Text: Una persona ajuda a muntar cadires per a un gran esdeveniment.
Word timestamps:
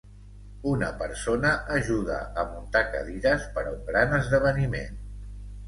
Una 0.69 0.87
persona 1.01 1.51
ajuda 1.75 2.17
a 2.21 2.47
muntar 2.55 2.83
cadires 2.97 3.47
per 3.59 3.67
a 3.67 3.77
un 3.77 3.87
gran 3.93 4.19
esdeveniment. 4.25 5.01